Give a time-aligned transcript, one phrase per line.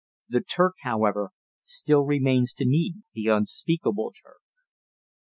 [0.29, 1.29] The Turk, however,
[1.63, 4.41] still remains to me the "unspeakable Turk."